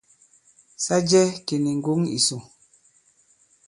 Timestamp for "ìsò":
2.17-2.37